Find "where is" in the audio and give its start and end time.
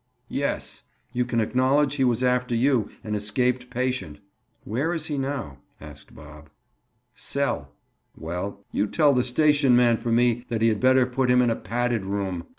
4.63-5.05